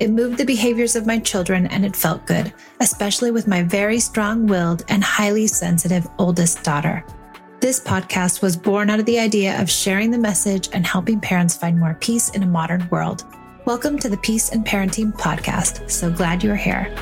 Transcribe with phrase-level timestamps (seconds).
[0.00, 4.00] It moved the behaviors of my children and it felt good, especially with my very
[4.00, 7.04] strong willed and highly sensitive oldest daughter.
[7.60, 11.56] This podcast was born out of the idea of sharing the message and helping parents
[11.56, 13.24] find more peace in a modern world.
[13.66, 15.88] Welcome to the Peace in Parenting Podcast.
[15.88, 16.92] So glad you're here.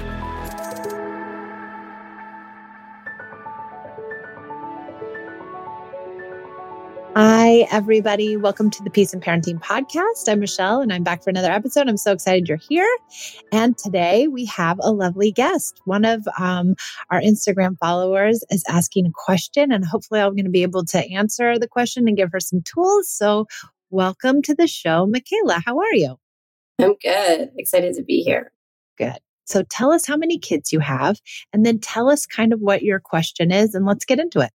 [7.53, 8.35] Hi, everybody.
[8.39, 10.27] Welcome to the Peace in Parenting Podcast.
[10.27, 11.87] I'm Michelle and I'm back for another episode.
[11.87, 12.89] I'm so excited you're here.
[13.53, 15.79] And today we have a lovely guest.
[15.85, 16.77] One of um,
[17.11, 21.07] our Instagram followers is asking a question, and hopefully, I'm going to be able to
[21.13, 23.11] answer the question and give her some tools.
[23.11, 23.49] So,
[23.91, 25.61] welcome to the show, Michaela.
[25.63, 26.17] How are you?
[26.79, 27.51] I'm good.
[27.59, 28.51] Excited to be here.
[28.97, 29.19] Good.
[29.45, 31.21] So, tell us how many kids you have,
[31.53, 34.53] and then tell us kind of what your question is, and let's get into it.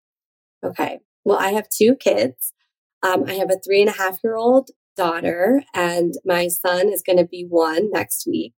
[0.64, 1.00] Okay.
[1.26, 2.54] Well, I have two kids.
[3.02, 7.02] Um, I have a three and a half year old daughter, and my son is
[7.02, 8.54] going to be one next week.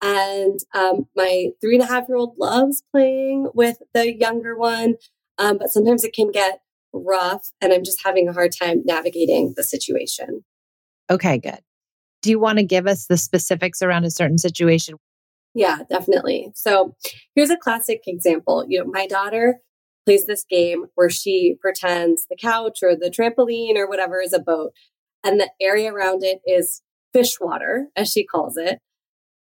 [0.00, 4.94] And um, my three and a half year old loves playing with the younger one,
[5.38, 6.60] um, but sometimes it can get
[6.92, 10.44] rough, and I'm just having a hard time navigating the situation.
[11.10, 11.60] Okay, good.
[12.22, 14.96] Do you want to give us the specifics around a certain situation?
[15.54, 16.50] Yeah, definitely.
[16.54, 16.94] So
[17.34, 18.64] here's a classic example.
[18.68, 19.60] You know, my daughter
[20.08, 24.38] plays this game where she pretends the couch or the trampoline or whatever is a
[24.38, 24.72] boat.
[25.22, 26.80] And the area around it is
[27.12, 28.78] fish water, as she calls it.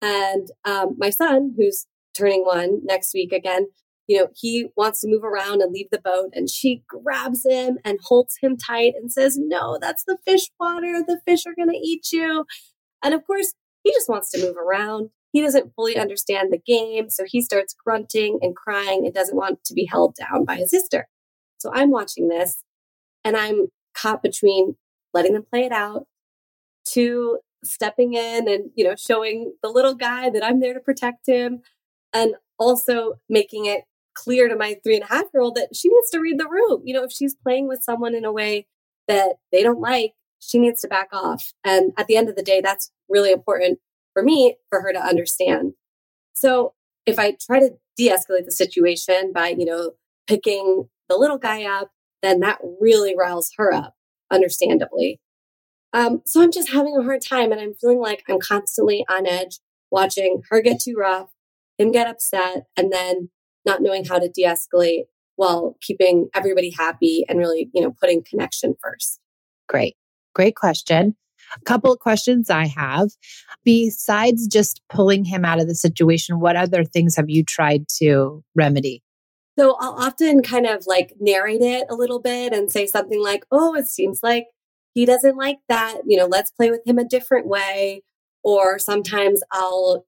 [0.01, 1.85] And um, my son, who's
[2.17, 3.67] turning one next week again,
[4.07, 6.31] you know, he wants to move around and leave the boat.
[6.33, 11.03] And she grabs him and holds him tight and says, No, that's the fish water.
[11.05, 12.45] The fish are going to eat you.
[13.03, 13.53] And of course,
[13.83, 15.11] he just wants to move around.
[15.35, 19.65] He doesn't fully understand the game, so he starts grunting and crying and doesn't want
[19.65, 21.09] to be held down by his sister.
[21.57, 22.63] So I'm watching this
[23.25, 24.77] and I'm caught between
[25.13, 26.05] letting them play it out
[26.91, 31.27] to stepping in and, you know, showing the little guy that I'm there to protect
[31.27, 31.63] him
[32.13, 33.81] and also making it
[34.13, 36.47] clear to my three and a half year old that she needs to read the
[36.47, 36.81] room.
[36.85, 38.67] You know, if she's playing with someone in a way
[39.09, 41.51] that they don't like, she needs to back off.
[41.65, 43.79] And at the end of the day, that's really important
[44.15, 45.73] for me for her to understand.
[46.33, 46.73] So
[47.05, 49.91] if I try to de escalate the situation by, you know,
[50.25, 51.91] picking the little guy up,
[52.23, 53.93] then that really riles her up,
[54.31, 55.19] understandably.
[55.93, 59.27] Um, so I'm just having a hard time and I'm feeling like I'm constantly on
[59.27, 59.59] edge,
[59.91, 61.29] watching her get too rough,
[61.77, 63.29] him get upset, and then
[63.65, 65.03] not knowing how to de escalate
[65.35, 69.19] while keeping everybody happy and really, you know, putting connection first.
[69.67, 69.95] Great.
[70.33, 71.15] Great question.
[71.55, 73.09] A couple of questions I have.
[73.63, 78.43] Besides just pulling him out of the situation, what other things have you tried to
[78.55, 79.03] remedy?
[79.57, 83.45] So I'll often kind of like narrate it a little bit and say something like,
[83.51, 84.47] oh, it seems like
[84.93, 86.01] he doesn't like that.
[86.05, 88.03] You know, let's play with him a different way.
[88.43, 90.05] Or sometimes I'll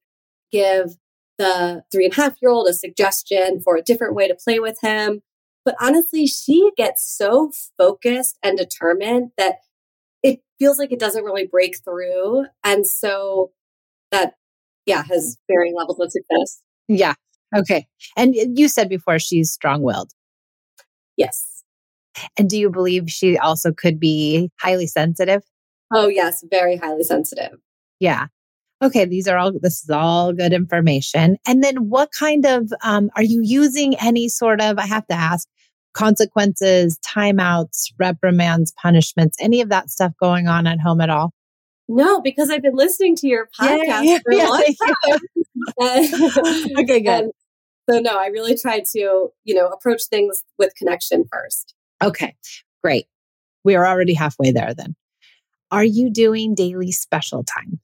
[0.51, 0.97] give
[1.38, 4.59] the three and a half year old a suggestion for a different way to play
[4.59, 5.21] with him.
[5.63, 9.57] But honestly, she gets so focused and determined that
[10.59, 12.45] feels like it doesn't really break through.
[12.63, 13.51] And so
[14.12, 14.36] that,
[14.86, 16.62] yeah, has varying levels of success.
[16.88, 17.13] Yeah.
[17.56, 17.88] Okay.
[18.15, 20.12] And you said before she's strong willed.
[21.15, 21.63] Yes.
[22.38, 25.44] And do you believe she also could be highly sensitive?
[25.94, 26.44] Oh, yes.
[26.50, 27.60] Very highly sensitive.
[28.00, 28.27] Yeah.
[28.83, 29.06] Okay.
[29.06, 31.38] These are all, this is all good information.
[31.48, 35.15] And then what kind of, um, are you using any sort of, I have to
[35.15, 35.48] ask,
[35.97, 41.33] consequences, timeouts, reprimands, punishments, any of that stuff going on at home at all?
[41.89, 44.75] No, because I've been listening to your podcast yeah, for a long
[45.79, 46.77] time.
[46.83, 47.07] okay, good.
[47.07, 47.31] And
[47.89, 51.73] so no, I really try to, you know, approach things with connection first.
[52.03, 52.35] Okay,
[52.83, 53.07] great.
[53.63, 54.95] We are already halfway there then.
[55.71, 57.79] Are you doing daily special time?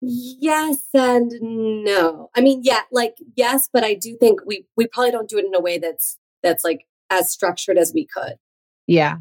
[0.00, 2.30] Yes and no.
[2.36, 5.44] I mean, yeah, like yes, but I do think we we probably don't do it
[5.44, 8.34] in a way that's that's like as structured as we could.
[8.86, 9.16] Yeah.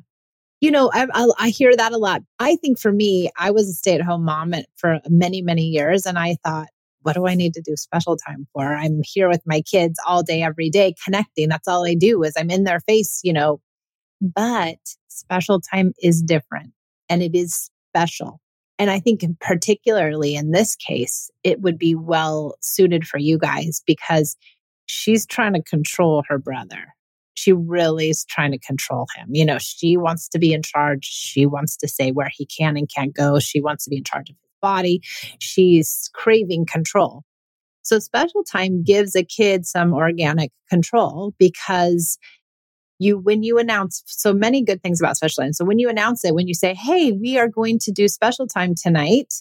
[0.60, 2.24] You know, I, I, I hear that a lot.
[2.40, 6.06] I think for me, I was a stay at home mom for many, many years.
[6.06, 6.68] And I thought,
[7.04, 8.76] what do I need to do special time for?
[8.76, 11.48] I'm here with my kids all day, every day, connecting.
[11.48, 13.62] That's all I do is I'm in their face, you know.
[14.20, 16.74] But special time is different
[17.08, 18.42] and it is special.
[18.80, 23.82] And I think, particularly in this case, it would be well suited for you guys
[23.86, 24.36] because
[24.86, 26.94] she's trying to control her brother.
[27.38, 29.28] She really is trying to control him.
[29.32, 31.06] You know, she wants to be in charge.
[31.06, 33.40] She wants to say where he can and can't go.
[33.40, 35.02] She wants to be in charge of his body.
[35.40, 37.24] She's craving control.
[37.84, 42.18] So, special time gives a kid some organic control because
[43.00, 45.54] you when you announce so many good things about special time.
[45.54, 48.48] So when you announce it, when you say, "Hey, we are going to do special
[48.48, 49.36] time tonight,"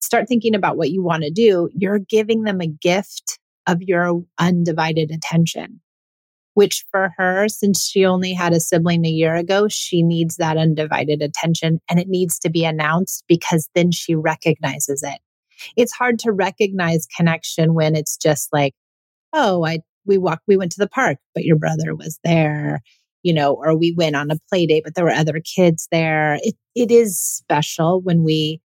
[0.00, 1.68] start thinking about what you want to do.
[1.74, 5.80] You're giving them a gift of your undivided attention.
[6.56, 10.56] Which for her, since she only had a sibling a year ago, she needs that
[10.56, 15.20] undivided attention and it needs to be announced because then she recognizes it.
[15.76, 18.72] It's hard to recognize connection when it's just like,
[19.34, 22.80] oh, I we walked, we went to the park, but your brother was there,
[23.22, 26.38] you know, or we went on a play date, but there were other kids there.
[26.40, 28.62] It, it is special when we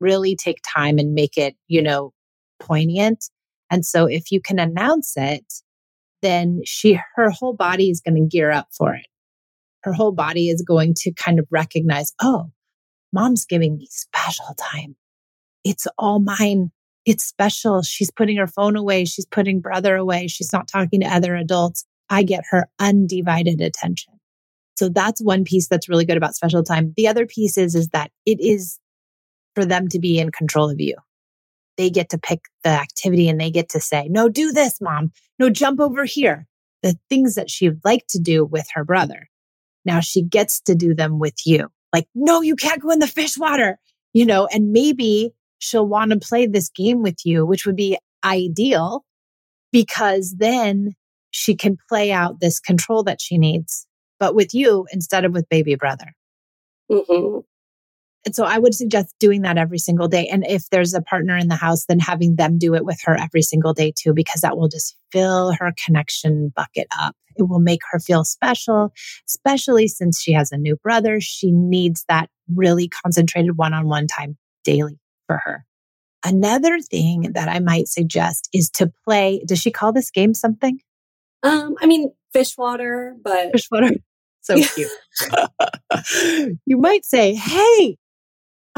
[0.00, 2.12] really take time and make it, you know,
[2.58, 3.26] poignant.
[3.70, 5.44] And so if you can announce it,
[6.22, 9.06] then she, her whole body is going to gear up for it.
[9.82, 12.50] Her whole body is going to kind of recognize, oh,
[13.12, 14.96] mom's giving me special time.
[15.64, 16.70] It's all mine
[17.06, 17.82] it's special.
[17.82, 19.04] She's putting her phone away.
[19.04, 20.28] She's putting brother away.
[20.28, 21.84] She's not talking to other adults.
[22.08, 24.14] I get her undivided attention.
[24.76, 26.94] So that's one piece that's really good about special time.
[26.96, 28.78] The other piece is, is that it is
[29.54, 30.96] for them to be in control of you.
[31.80, 35.12] They get to pick the activity and they get to say, no, do this, mom.
[35.38, 36.46] No, jump over here.
[36.82, 39.30] The things that she would like to do with her brother.
[39.86, 41.68] Now she gets to do them with you.
[41.90, 43.78] Like, no, you can't go in the fish water,
[44.12, 47.96] you know, and maybe she'll want to play this game with you, which would be
[48.22, 49.06] ideal
[49.72, 50.94] because then
[51.30, 53.86] she can play out this control that she needs,
[54.18, 56.12] but with you instead of with baby brother.
[56.92, 57.38] Mm-hmm.
[58.26, 60.26] And so I would suggest doing that every single day.
[60.26, 63.16] And if there's a partner in the house, then having them do it with her
[63.18, 67.16] every single day too, because that will just fill her connection bucket up.
[67.36, 68.92] It will make her feel special,
[69.26, 71.20] especially since she has a new brother.
[71.20, 75.64] She needs that really concentrated one on one time daily for her.
[76.22, 79.42] Another thing that I might suggest is to play.
[79.46, 80.78] Does she call this game something?
[81.42, 83.90] Um, I mean, fish water, but fish water.
[84.42, 84.90] So cute.
[86.64, 87.98] you might say, Hey,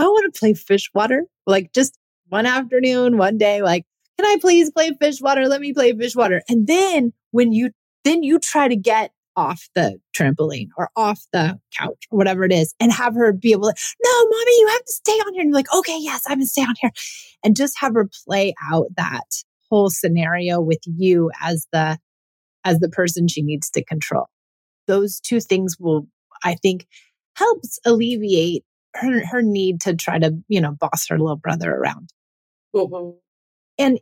[0.02, 1.24] I want to play fish water.
[1.46, 3.84] Like just one afternoon, one day, like,
[4.18, 5.48] can I please play fish water?
[5.48, 6.42] Let me play fish water.
[6.48, 7.70] And then when you,
[8.04, 12.52] then you try to get off the trampoline or off the couch or whatever it
[12.52, 15.42] is and have her be able to, no, mommy, you have to stay on here.
[15.42, 16.90] And you're like, okay, yes, I'm going to stay on here.
[17.44, 19.24] And just have her play out that
[19.70, 21.98] whole scenario with you as the,
[22.64, 24.26] as the person she needs to control.
[24.86, 26.06] Those two things will,
[26.44, 26.86] I think,
[27.36, 32.10] helps alleviate her, her need to try to, you know, boss her little brother around.
[32.74, 33.18] Mm-hmm.
[33.78, 34.00] And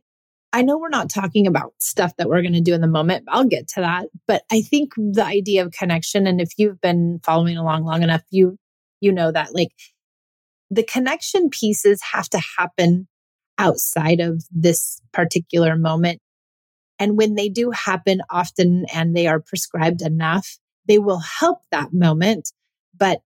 [0.52, 3.24] I know we're not talking about stuff that we're going to do in the moment.
[3.28, 4.06] I'll get to that.
[4.26, 8.22] But I think the idea of connection, and if you've been following along long enough,
[8.30, 8.56] you,
[9.00, 9.70] you know that like
[10.70, 13.08] the connection pieces have to happen
[13.58, 16.20] outside of this particular moment.
[16.98, 21.92] And when they do happen often and they are prescribed enough, they will help that
[21.92, 22.52] moment,
[22.96, 23.20] but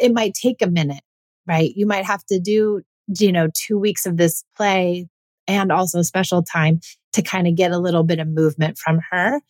[0.00, 1.02] it might take a minute,
[1.46, 1.72] right?
[1.74, 2.82] You might have to do,
[3.18, 5.08] you know, two weeks of this play
[5.46, 6.80] and also special time
[7.14, 9.40] to kind of get a little bit of movement from her.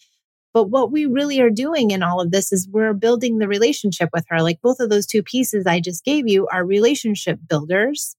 [0.54, 4.08] But what we really are doing in all of this is we're building the relationship
[4.12, 4.40] with her.
[4.40, 8.16] Like both of those two pieces I just gave you are relationship builders.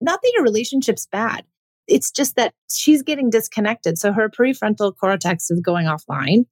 [0.00, 1.44] Not that your relationship's bad.
[1.88, 3.98] It's just that she's getting disconnected.
[3.98, 6.44] So her prefrontal cortex is going offline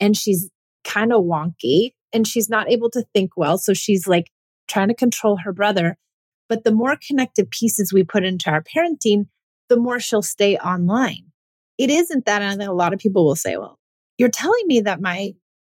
[0.00, 0.50] and she's
[0.84, 3.58] kind of wonky and she's not able to think well.
[3.58, 4.30] So she's like
[4.68, 5.96] trying to control her brother.
[6.48, 9.26] But the more connected pieces we put into our parenting,
[9.68, 11.32] the more she'll stay online.
[11.78, 12.42] It isn't that.
[12.42, 13.78] And a lot of people will say, well,
[14.18, 15.34] you're telling me that my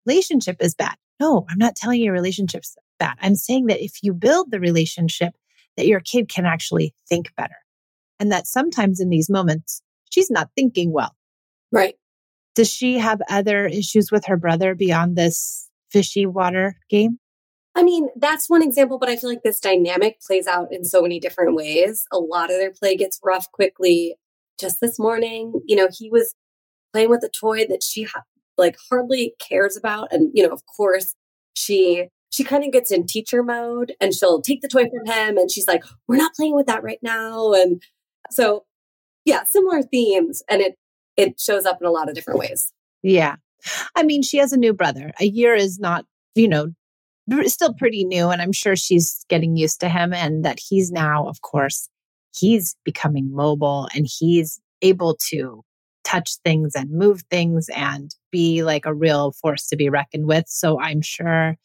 [0.06, 0.94] relationship is bad.
[1.20, 3.16] No, I'm not telling you relationships bad.
[3.20, 5.34] I'm saying that if you build the relationship,
[5.76, 7.56] that your kid can actually think better.
[8.20, 11.14] And that sometimes in these moments, she's not thinking well.
[11.72, 11.94] Right.
[12.54, 17.18] Does she have other issues with her brother beyond this fishy water game?
[17.74, 21.00] I mean, that's one example, but I feel like this dynamic plays out in so
[21.00, 22.06] many different ways.
[22.12, 24.16] A lot of their play gets rough quickly.
[24.58, 26.34] Just this morning, you know, he was
[26.92, 28.24] playing with a toy that she ha-
[28.56, 31.14] like hardly cares about and you know, of course,
[31.54, 35.38] she she kind of gets in teacher mode and she'll take the toy from him
[35.38, 37.52] and she's like, we're not playing with that right now.
[37.52, 37.82] And
[38.30, 38.64] so,
[39.24, 40.42] yeah, similar themes.
[40.48, 40.76] And it,
[41.16, 42.72] it shows up in a lot of different ways.
[43.02, 43.36] Yeah.
[43.96, 45.12] I mean, she has a new brother.
[45.20, 46.72] A year is not, you know,
[47.46, 48.28] still pretty new.
[48.30, 51.88] And I'm sure she's getting used to him and that he's now, of course,
[52.36, 55.64] he's becoming mobile and he's able to
[56.04, 60.44] touch things and move things and be like a real force to be reckoned with.
[60.48, 61.56] So I'm sure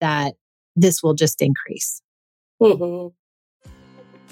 [0.00, 0.34] that
[0.76, 2.00] this will just increase.
[2.62, 3.08] Mm-hmm.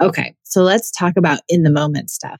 [0.00, 2.38] Okay, so let's talk about in the moment stuff.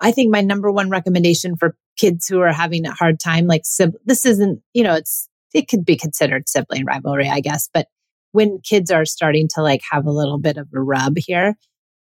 [0.00, 3.62] I think my number one recommendation for kids who are having a hard time, like
[4.04, 7.86] this isn't, you know, it's, it could be considered sibling rivalry, I guess, but
[8.32, 11.54] when kids are starting to like have a little bit of a rub here,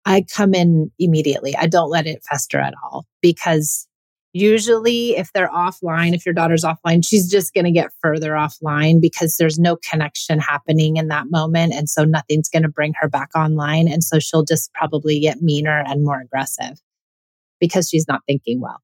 [0.06, 1.56] I come in immediately.
[1.56, 3.88] I don't let it fester at all because
[4.34, 9.02] usually if they're offline, if your daughter's offline, she's just going to get further offline
[9.02, 11.74] because there's no connection happening in that moment.
[11.74, 13.88] And so nothing's going to bring her back online.
[13.88, 16.80] And so she'll just probably get meaner and more aggressive
[17.60, 18.82] because she's not thinking well.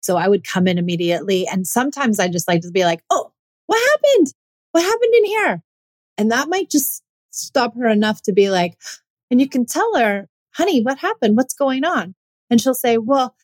[0.00, 1.46] So I would come in immediately.
[1.46, 3.32] And sometimes I just like to be like, oh,
[3.66, 4.32] what happened?
[4.72, 5.62] What happened in here?
[6.18, 8.76] And that might just stop her enough to be like,
[9.30, 11.36] and you can tell her, honey, what happened?
[11.36, 12.14] What's going on?
[12.50, 13.34] And she'll say, well,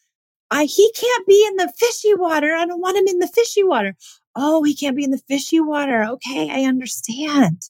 [0.51, 2.55] I, he can't be in the fishy water.
[2.55, 3.97] I don't want him in the fishy water.
[4.35, 6.05] Oh, he can't be in the fishy water.
[6.05, 6.51] Okay.
[6.51, 7.63] I understand.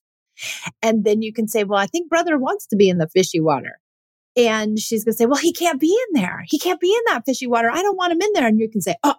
[0.82, 3.40] And then you can say, well, I think brother wants to be in the fishy
[3.40, 3.78] water.
[4.37, 6.44] And she's going to say, well, he can't be in there.
[6.46, 7.70] He can't be in that fishy water.
[7.70, 8.46] I don't want him in there.
[8.46, 9.16] And you can say, oh,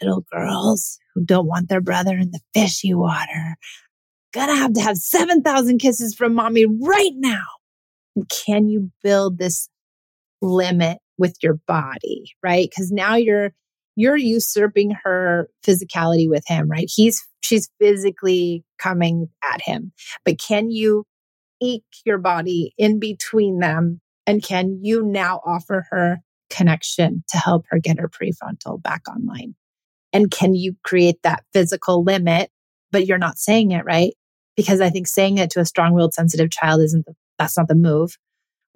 [0.00, 3.56] little girls who don't want their brother in the fishy water,
[4.32, 7.44] gonna have to have 7,000 kisses from mommy right now.
[8.28, 9.68] Can you build this
[10.40, 12.68] limit with your body, right?
[12.68, 13.52] Because now you're,
[13.96, 16.90] you're usurping her physicality with him, right?
[16.92, 19.92] He's, she's physically coming at him,
[20.24, 21.04] but can you
[21.60, 26.18] eke your body in between them and can you now offer her
[26.50, 29.54] connection to help her get her prefrontal back online?
[30.12, 32.50] And can you create that physical limit,
[32.90, 34.14] but you're not saying it right?
[34.56, 37.68] Because I think saying it to a strong willed, sensitive child isn't the, that's not
[37.68, 38.16] the move.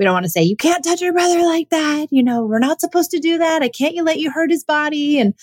[0.00, 2.06] We don't want to say, you can't touch your brother like that.
[2.10, 3.62] You know, we're not supposed to do that.
[3.62, 5.20] I can't you let you hurt his body.
[5.20, 5.34] And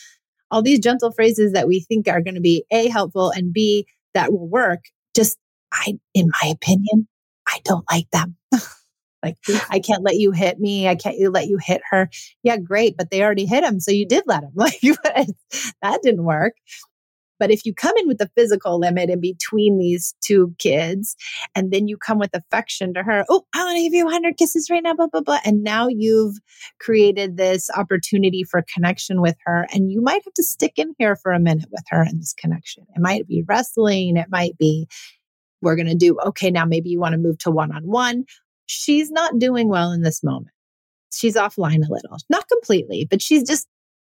[0.50, 3.86] all these gentle phrases that we think are going to be A, helpful and B,
[4.16, 4.80] that will work.
[5.16, 5.38] Just,
[5.72, 7.08] I, in my opinion,
[7.48, 8.36] I don't like them.
[9.24, 9.36] Like,
[9.72, 10.88] I can't let you hit me.
[10.88, 12.08] I can't let you hit her.
[12.44, 12.96] Yeah, great.
[12.96, 13.80] But they already hit him.
[13.80, 14.52] So you did let him.
[14.56, 14.80] Like,
[15.82, 16.54] that didn't work.
[17.40, 21.16] But if you come in with the physical limit in between these two kids,
[21.56, 24.38] and then you come with affection to her, oh, I want to give you 100
[24.38, 25.40] kisses right now, blah, blah, blah.
[25.46, 26.38] And now you've
[26.80, 29.68] created this opportunity for connection with her.
[29.74, 32.34] And you might have to stick in here for a minute with her in this
[32.34, 32.86] connection.
[32.96, 34.88] It might be wrestling, it might be
[35.62, 38.26] we're going to do, okay, now maybe you want to move to one on one
[38.68, 40.54] she's not doing well in this moment.
[41.12, 43.68] She's offline a little, not completely, but she's just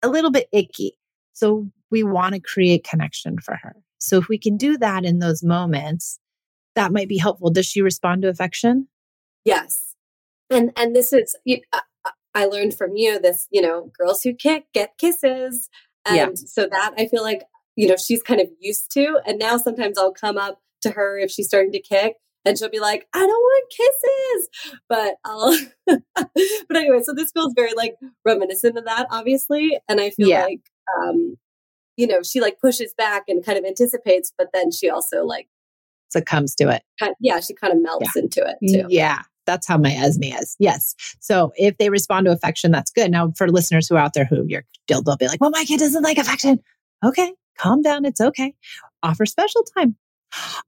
[0.03, 0.93] a little bit icky.
[1.39, 3.75] So we want to create connection for her.
[3.97, 6.19] So if we can do that in those moments,
[6.75, 7.49] that might be helpful.
[7.49, 8.87] Does she respond to affection?
[9.45, 9.95] Yes.
[10.49, 14.33] And and this is uh, uh, I learned from you this, you know, girls who
[14.33, 15.69] kick get kisses.
[16.05, 16.29] And yeah.
[16.35, 17.43] so that I feel like,
[17.77, 19.19] you know, she's kind of used to.
[19.25, 22.15] And now sometimes I'll come up to her if she's starting to kick
[22.45, 24.81] and she'll be like, I don't want kisses.
[24.89, 25.57] But I'll,
[26.67, 29.79] but anyway, so this feels very like reminiscent of that, obviously.
[29.87, 30.43] And I feel yeah.
[30.43, 30.61] like,
[30.97, 31.37] um,
[31.97, 35.47] you know, she like pushes back and kind of anticipates, but then she also like
[36.09, 36.83] succumbs to it.
[36.99, 38.21] Kind of, yeah, she kind of melts yeah.
[38.21, 38.87] into it too.
[38.89, 39.21] Yeah.
[39.45, 40.55] That's how my Esme is.
[40.59, 40.93] Yes.
[41.19, 43.09] So if they respond to affection, that's good.
[43.09, 45.63] Now, for listeners who are out there who you're, they'll, they'll be like, well, my
[45.63, 46.59] kid doesn't like affection.
[47.03, 48.05] Okay, calm down.
[48.05, 48.53] It's okay.
[49.01, 49.95] Offer special time.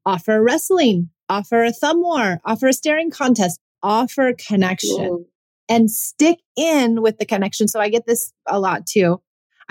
[0.03, 1.11] Offer wrestling.
[1.29, 2.41] Offer a thumb war.
[2.43, 3.59] Offer a staring contest.
[3.83, 5.05] Offer connection.
[5.05, 5.27] Ooh.
[5.69, 7.67] And stick in with the connection.
[7.67, 9.21] So I get this a lot too.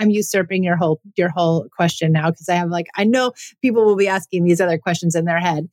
[0.01, 3.85] I'm usurping your whole your whole question now because I have like I know people
[3.85, 5.69] will be asking these other questions in their head.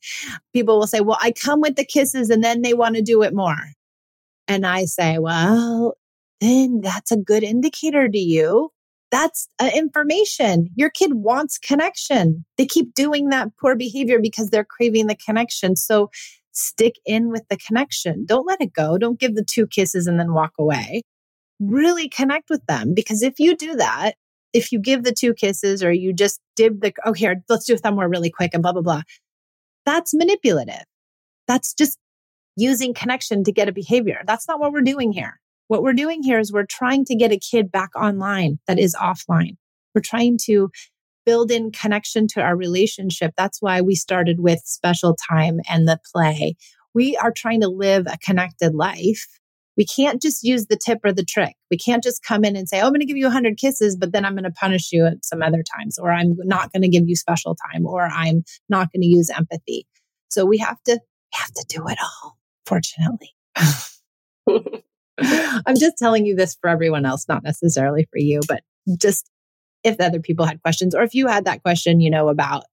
[0.53, 3.23] People will say, "Well, I come with the kisses and then they want to do
[3.23, 3.57] it more."
[4.47, 5.97] And I say, "Well,
[6.39, 8.71] then that's a good indicator to you.
[9.11, 10.69] That's uh, information.
[10.75, 12.45] Your kid wants connection.
[12.57, 15.75] They keep doing that poor behavior because they're craving the connection.
[15.75, 16.11] So
[16.51, 18.25] stick in with the connection.
[18.27, 18.99] Don't let it go.
[18.99, 21.01] Don't give the two kisses and then walk away
[21.59, 22.93] really connect with them.
[22.93, 24.13] Because if you do that,
[24.53, 27.75] if you give the two kisses or you just did the, oh, here, let's do
[27.75, 29.03] a thumb war really quick and blah, blah, blah,
[29.85, 30.83] that's manipulative.
[31.47, 31.97] That's just
[32.55, 34.21] using connection to get a behavior.
[34.25, 35.39] That's not what we're doing here.
[35.67, 38.95] What we're doing here is we're trying to get a kid back online that is
[38.95, 39.55] offline.
[39.93, 40.69] We're trying to
[41.25, 43.33] build in connection to our relationship.
[43.37, 46.55] That's why we started with special time and the play.
[46.93, 49.27] We are trying to live a connected life
[49.77, 51.55] we can't just use the tip or the trick.
[51.71, 53.95] We can't just come in and say, oh, I'm going to give you 100 kisses,
[53.95, 56.81] but then I'm going to punish you at some other times, or I'm not going
[56.81, 59.87] to give you special time, or I'm not going to use empathy.
[60.29, 60.99] So we have to
[61.33, 63.33] have to do it all, fortunately.
[65.21, 68.63] I'm just telling you this for everyone else, not necessarily for you, but
[68.97, 69.29] just
[69.83, 72.63] if other people had questions, or if you had that question, you know, about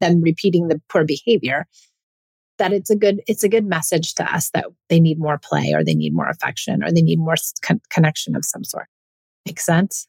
[0.00, 1.66] them repeating the poor behavior,
[2.62, 5.72] that it's a good it's a good message to us that they need more play
[5.74, 8.86] or they need more affection or they need more con- connection of some sort.
[9.44, 10.06] Makes sense?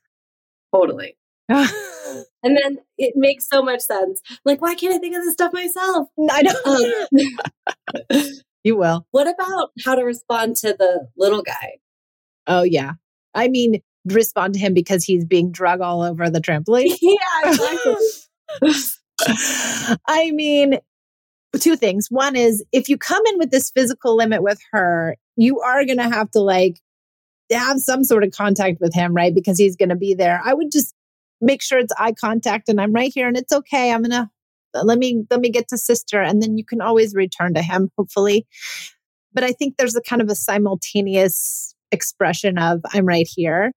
[0.72, 1.18] Totally.
[1.50, 1.68] and
[2.44, 4.22] then it makes so much sense.
[4.46, 6.10] Like, why can't I think of this stuff myself?
[6.30, 8.20] I know.
[8.20, 8.24] Um,
[8.64, 9.08] you will.
[9.10, 11.80] What about how to respond to the little guy?
[12.46, 12.94] Oh, yeah.
[13.34, 16.96] I mean, respond to him because he's being drug all over the trampoline.
[17.02, 17.96] yeah, exactly.
[20.08, 20.78] I mean,
[21.60, 22.08] two things.
[22.10, 25.98] One is if you come in with this physical limit with her, you are going
[25.98, 26.80] to have to like
[27.52, 29.34] have some sort of contact with him, right?
[29.34, 30.42] Because he's going to be there.
[30.44, 30.94] I would just
[31.42, 33.92] make sure it's eye contact and I'm right here and it's okay.
[33.92, 34.30] I'm going to
[34.84, 37.92] let me let me get to sister and then you can always return to him
[37.98, 38.48] hopefully.
[39.34, 43.72] But I think there's a kind of a simultaneous expression of I'm right here.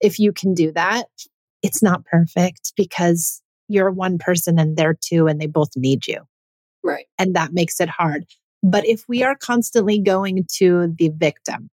[0.00, 1.06] If you can do that,
[1.62, 6.20] it's not perfect because you're one person and they're two and they both need you.
[6.84, 7.06] Right.
[7.18, 8.26] And that makes it hard.
[8.62, 11.70] But if we are constantly going to the victim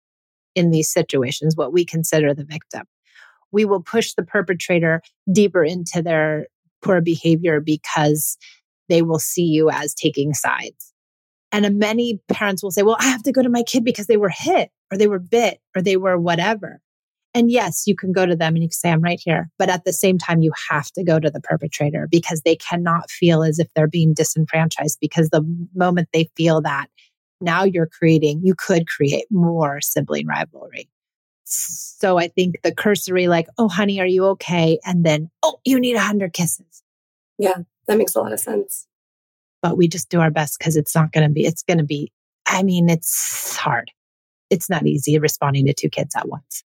[0.54, 2.84] in these situations, what we consider the victim,
[3.52, 6.46] we will push the perpetrator deeper into their
[6.82, 8.36] poor behavior because
[8.88, 10.92] they will see you as taking sides.
[11.52, 14.16] And many parents will say, well, I have to go to my kid because they
[14.16, 16.80] were hit or they were bit or they were whatever.
[17.34, 19.50] And yes, you can go to them and you can say, I'm right here.
[19.58, 23.10] But at the same time, you have to go to the perpetrator because they cannot
[23.10, 25.42] feel as if they're being disenfranchised because the
[25.74, 26.86] moment they feel that,
[27.40, 30.88] now you're creating, you could create more sibling rivalry.
[31.44, 34.78] So I think the cursory, like, oh, honey, are you okay?
[34.84, 36.82] And then, oh, you need a hundred kisses.
[37.38, 38.86] Yeah, that makes a lot of sense.
[39.60, 41.84] But we just do our best because it's not going to be, it's going to
[41.84, 42.12] be,
[42.46, 43.90] I mean, it's hard.
[44.50, 46.62] It's not easy responding to two kids at once.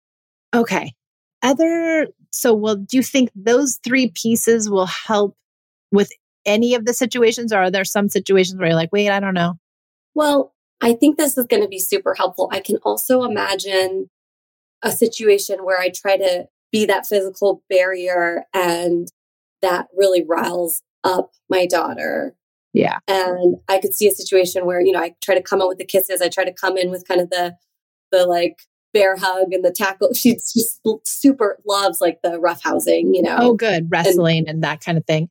[0.53, 0.93] Okay.
[1.41, 5.35] Other, so well, do you think those three pieces will help
[5.91, 6.11] with
[6.45, 9.33] any of the situations, or are there some situations where you're like, wait, I don't
[9.33, 9.59] know?
[10.15, 12.49] Well, I think this is going to be super helpful.
[12.51, 14.09] I can also imagine
[14.83, 19.07] a situation where I try to be that physical barrier and
[19.61, 22.35] that really riles up my daughter.
[22.73, 22.99] Yeah.
[23.07, 25.79] And I could see a situation where, you know, I try to come out with
[25.79, 26.21] the kisses.
[26.21, 27.55] I try to come in with kind of the,
[28.11, 28.57] the like
[28.97, 30.13] bear hug and the tackle.
[30.15, 33.37] She's just super loves like the rough housing, you know.
[33.39, 33.87] Oh, good.
[33.89, 35.29] Wrestling and, and that kind of thing.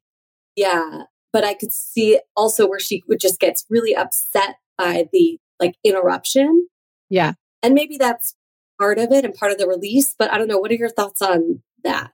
[0.54, 1.02] Yeah.
[1.32, 5.74] But I could see also where she would just gets really upset by the like
[5.84, 6.68] interruption.
[7.10, 7.34] Yeah.
[7.62, 8.34] And maybe that's
[8.80, 10.14] part of it and part of the release.
[10.18, 10.58] But I don't know.
[10.58, 12.12] What are your thoughts on that?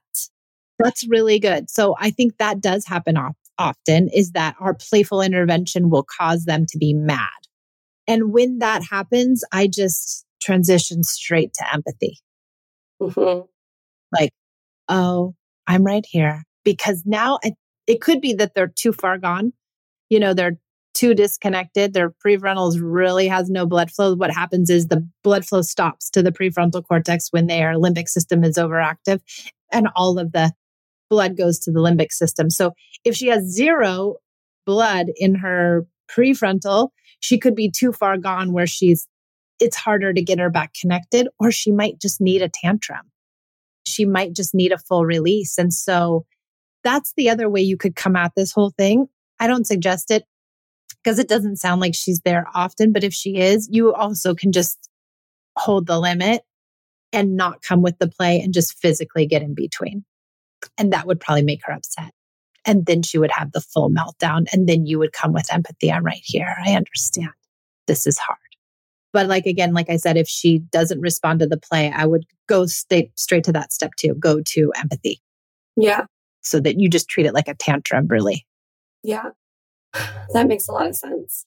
[0.79, 1.69] That's really good.
[1.69, 6.45] So I think that does happen off often is that our playful intervention will cause
[6.45, 7.29] them to be mad.
[8.07, 12.19] And when that happens, I just transition straight to empathy.
[13.01, 13.47] Mhm.
[14.11, 14.31] Like,
[14.89, 15.35] oh,
[15.67, 16.43] I'm right here.
[16.63, 17.53] Because now it,
[17.87, 19.53] it could be that they're too far gone.
[20.09, 20.57] You know, they're
[20.93, 21.93] too disconnected.
[21.93, 24.15] Their prefrontals really has no blood flow.
[24.15, 28.43] What happens is the blood flow stops to the prefrontal cortex when their limbic system
[28.43, 29.21] is overactive
[29.71, 30.53] and all of the
[31.09, 32.49] blood goes to the limbic system.
[32.49, 34.17] So if she has zero
[34.65, 39.07] blood in her prefrontal, she could be too far gone where she's
[39.59, 43.11] it's harder to get her back connected or she might just need a tantrum.
[43.85, 45.57] She might just need a full release.
[45.57, 46.25] And so
[46.83, 49.07] that's the other way you could come at this whole thing.
[49.39, 50.23] I don't suggest it
[51.03, 54.51] because it doesn't sound like she's there often, but if she is, you also can
[54.51, 54.89] just
[55.57, 56.43] hold the limit
[57.11, 60.03] and not come with the play and just physically get in between.
[60.77, 62.11] And that would probably make her upset.
[62.65, 64.45] And then she would have the full meltdown.
[64.53, 65.91] And then you would come with empathy.
[65.91, 66.55] I'm right here.
[66.65, 67.31] I understand.
[67.87, 68.37] This is hard.
[69.13, 72.25] But like again, like I said, if she doesn't respond to the play, I would
[72.49, 75.21] go straight straight to that step two, go to empathy
[75.77, 76.05] Yeah.
[76.41, 78.45] so that you just treat it like a tantrum, really.
[79.03, 79.29] Yeah.
[80.33, 81.45] That makes a lot of sense.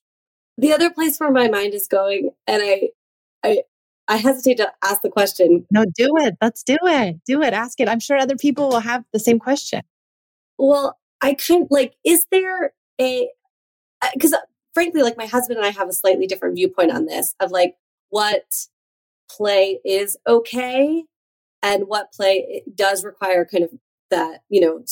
[0.57, 2.91] The other place where my mind is going, and I
[3.43, 3.63] I
[4.09, 5.67] I hesitate to ask the question.
[5.73, 6.37] No, do it.
[6.41, 7.17] Let's do it.
[7.27, 7.53] Do it.
[7.53, 7.89] Ask it.
[7.89, 9.83] I'm sure other people will have the same question.
[10.59, 13.29] Well, I kind like, is there a
[14.01, 14.35] uh, because
[14.77, 17.77] frankly, like my husband and I have a slightly different viewpoint on this of like
[18.11, 18.67] what
[19.31, 21.05] play is okay
[21.63, 23.71] and what play does require kind of
[24.11, 24.85] that, you know,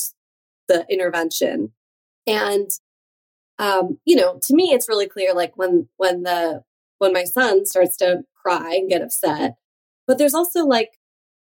[0.67, 1.71] the intervention.
[2.25, 2.71] And
[3.59, 6.63] um, you know, to me it's really clear like when when the
[6.97, 9.53] when my son starts to cry and get upset,
[10.07, 10.97] but there's also like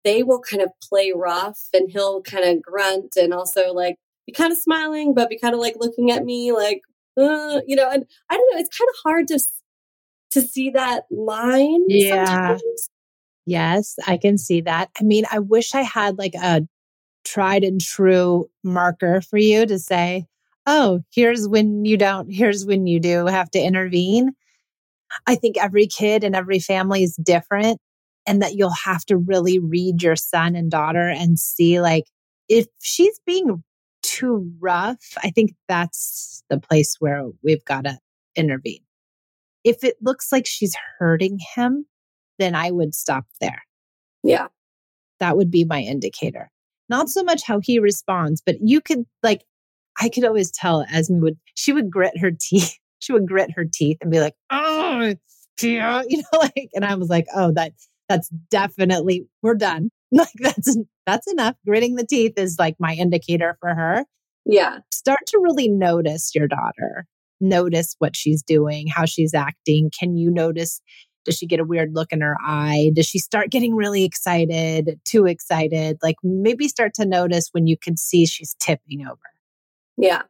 [0.05, 3.97] they will kind of play rough and he'll kind of grunt and also like
[4.29, 6.83] be kind of smiling, but be kind of like looking at me like,
[7.19, 9.41] uh, you know, and I don't know, it's kind of hard to
[10.33, 11.85] to see that line.
[11.89, 12.25] Yeah.
[12.27, 12.89] sometimes.
[13.47, 14.91] Yes, I can see that.
[15.01, 16.69] I mean, I wish I had like a
[17.25, 20.27] tried and true marker for you to say,
[20.67, 24.33] oh, here's when you don't, here's when you do have to intervene.
[25.27, 27.81] I think every kid and every family is different,
[28.27, 32.05] and that you'll have to really read your son and daughter and see, like,
[32.51, 33.65] if she's being
[34.19, 37.99] too rough, I think that's the place where we've got to
[38.37, 38.83] intervene.
[39.65, 41.87] If it looks like she's hurting him,
[42.39, 43.63] then I would stop there.
[44.23, 44.49] Yeah.
[45.21, 46.51] That would be my indicator.
[46.89, 49.45] Not so much how he responds, but you could like,
[50.01, 52.77] I could always tell Esme would, she would grit her teeth.
[53.01, 55.15] She would grit her teeth and be like, oh,
[55.63, 57.71] yeah, you know, like, and I was like, oh, that,
[58.09, 59.93] that's definitely, we're done.
[60.13, 61.57] Like that's, that's enough.
[61.67, 64.07] Gritting the teeth is like my indicator for her.
[64.47, 64.79] Yeah.
[64.93, 67.07] Start to really notice your daughter.
[67.41, 69.91] Notice what she's doing, how she's acting.
[69.99, 70.81] Can you notice
[71.25, 72.91] does she get a weird look in her eye?
[72.95, 75.99] Does she start getting really excited, too excited?
[76.03, 79.19] Like maybe start to notice when you can see she's tipping over.
[79.99, 80.23] Yeah.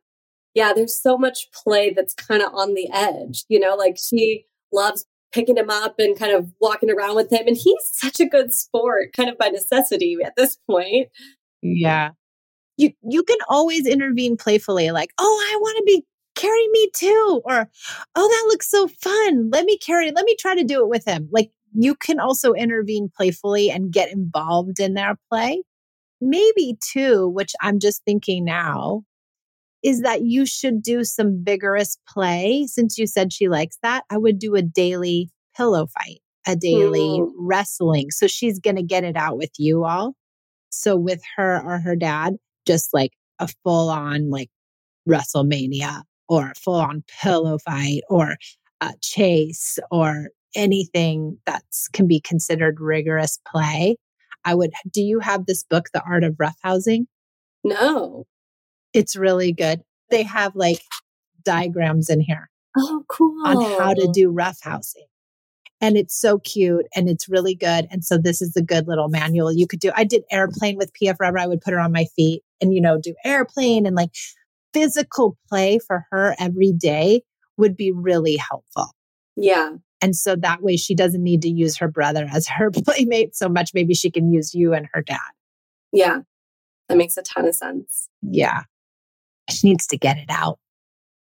[0.55, 0.73] Yeah.
[0.73, 5.07] There's so much play that's kind of on the edge, you know, like she loves
[5.33, 7.47] picking him up and kind of walking around with him.
[7.47, 11.09] And he's such a good sport, kind of by necessity at this point.
[11.63, 12.11] Yeah.
[12.77, 16.05] You you can always intervene playfully, like, oh, I want to be
[16.37, 17.43] carry me too.
[17.45, 17.69] Or,
[18.15, 19.51] oh, that looks so fun.
[19.51, 21.29] Let me carry, let me try to do it with him.
[21.33, 25.63] Like you can also intervene playfully and get involved in their play.
[26.21, 29.03] Maybe too, which I'm just thinking now,
[29.83, 32.67] is that you should do some vigorous play.
[32.67, 37.21] Since you said she likes that, I would do a daily pillow fight, a daily
[37.21, 37.33] Mm.
[37.37, 38.11] wrestling.
[38.11, 40.15] So she's going to get it out with you all.
[40.71, 42.37] So with her or her dad,
[42.67, 44.51] just like a full on like
[45.09, 48.37] WrestleMania or a full on pillow fight or
[48.81, 51.63] a chase or anything that
[51.93, 53.97] can be considered rigorous play.
[54.45, 57.07] I would do you have this book, The Art of Roughhousing?
[57.65, 58.27] No.
[58.95, 59.83] It's really good.
[60.11, 60.81] They have like
[61.45, 63.47] diagrams in here Oh, cool.
[63.47, 65.07] on how to do roughhousing.
[65.81, 67.87] And it's so cute and it's really good.
[67.91, 69.93] And so this is a good little manual you could do.
[69.95, 71.39] I did airplane with Pia forever.
[71.39, 74.11] I would put her on my feet and, you know, do airplane and like
[74.75, 77.23] physical play for her every day
[77.57, 78.91] would be really helpful.
[79.37, 79.71] Yeah.
[80.01, 83.49] And so that way she doesn't need to use her brother as her playmate so
[83.49, 83.71] much.
[83.73, 85.19] Maybe she can use you and her dad.
[85.93, 86.21] Yeah.
[86.89, 88.09] That makes a ton of sense.
[88.23, 88.63] Yeah.
[89.51, 90.59] She needs to get it out.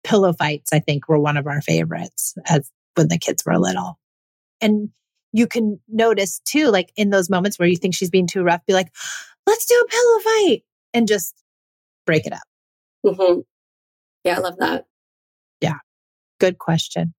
[0.05, 3.99] Pillow fights, I think, were one of our favorites as when the kids were little.
[4.61, 4.91] And
[5.33, 8.65] you can notice too, like in those moments where you think she's being too rough,
[8.67, 8.93] be like,
[9.47, 10.63] let's do a pillow fight
[10.95, 11.35] and just
[12.07, 12.43] break it up.
[13.17, 13.41] hmm
[14.25, 14.87] Yeah, I love that.
[15.61, 15.79] Yeah.
[16.41, 17.15] Good question.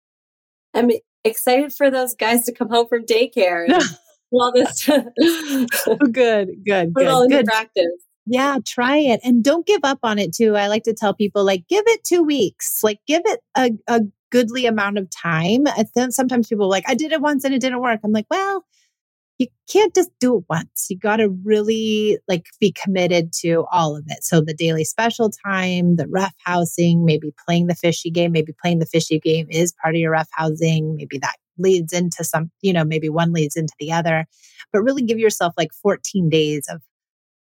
[0.73, 0.89] I'm
[1.23, 3.83] excited for those guys to come home from daycare and
[4.31, 4.85] all this.
[6.12, 7.45] good, good, Put it all good, good.
[7.45, 7.85] practice.
[8.32, 9.20] Yeah, try it.
[9.24, 10.56] And don't give up on it too.
[10.56, 12.82] I like to tell people like give it 2 weeks.
[12.84, 15.65] Like give it a, a goodly amount of time.
[15.65, 18.02] And then sometimes people like I did it once and it didn't work.
[18.04, 18.65] I'm like, well,
[19.39, 20.88] you can't just do it once.
[20.92, 24.24] You got to really like be committed to all of it.
[24.24, 28.78] So the daily special time, the rough housing, maybe playing the fishy game, maybe playing
[28.78, 30.98] the fishy game is part of your rough housing.
[30.98, 34.28] Maybe that leads into some, you know, maybe one leads into the other.
[34.72, 36.82] But really give yourself like 14 days of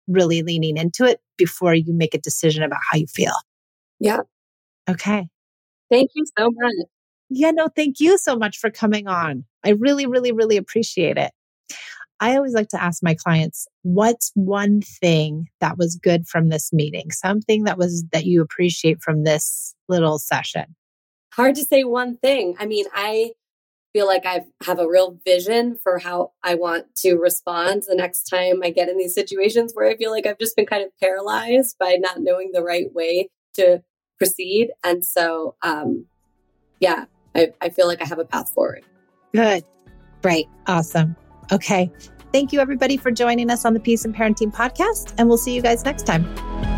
[0.09, 3.35] really leaning into it before you make a decision about how you feel.
[4.01, 4.21] Yeah.
[4.89, 5.29] Okay.
[5.91, 6.75] Thank you so much.
[7.31, 9.45] Yeah, no, thank you so much for coming on.
[9.65, 11.33] I really, really, really appreciate it.
[12.21, 16.73] I always like to ask my clients, what's one thing that was good from this
[16.73, 17.11] meeting?
[17.13, 20.75] Something that was that you appreciate from this little session?
[21.33, 22.57] Hard to say one thing.
[22.59, 23.33] I mean, I
[23.93, 28.25] feel like I have a real vision for how I want to respond the next
[28.25, 30.91] time I get in these situations where I feel like I've just been kind of
[31.01, 33.83] paralyzed by not knowing the right way to
[34.19, 34.71] proceed.
[34.85, 36.07] And so, um,
[36.81, 38.85] yeah, I, I feel like I have a path forward.
[39.33, 39.65] Good.
[40.23, 40.49] Great.
[40.67, 41.17] Awesome.
[41.53, 41.91] Okay.
[42.33, 45.15] Thank you, everybody, for joining us on the Peace in Parenting podcast.
[45.17, 46.78] And we'll see you guys next time.